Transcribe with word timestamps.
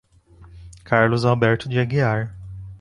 Carlos 0.83 1.23
Alberto 1.25 1.69
de 1.69 1.77
Aguiar 1.77 2.35